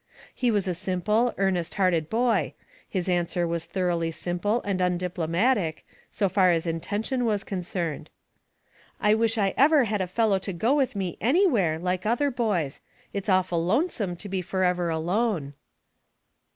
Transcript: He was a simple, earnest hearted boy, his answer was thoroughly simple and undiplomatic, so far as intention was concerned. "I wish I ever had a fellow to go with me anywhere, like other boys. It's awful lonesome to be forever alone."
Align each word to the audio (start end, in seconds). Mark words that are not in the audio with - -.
He 0.33 0.49
was 0.49 0.67
a 0.67 0.73
simple, 0.73 1.31
earnest 1.37 1.75
hearted 1.75 2.09
boy, 2.09 2.55
his 2.89 3.07
answer 3.07 3.47
was 3.47 3.65
thoroughly 3.65 4.09
simple 4.09 4.63
and 4.63 4.81
undiplomatic, 4.81 5.85
so 6.09 6.27
far 6.27 6.49
as 6.49 6.65
intention 6.65 7.23
was 7.23 7.43
concerned. 7.43 8.09
"I 8.99 9.13
wish 9.13 9.37
I 9.37 9.53
ever 9.55 9.83
had 9.83 10.01
a 10.01 10.07
fellow 10.07 10.39
to 10.39 10.53
go 10.53 10.73
with 10.73 10.95
me 10.95 11.19
anywhere, 11.21 11.77
like 11.77 12.07
other 12.07 12.31
boys. 12.31 12.79
It's 13.13 13.29
awful 13.29 13.63
lonesome 13.63 14.15
to 14.15 14.27
be 14.27 14.41
forever 14.41 14.89
alone." 14.89 15.53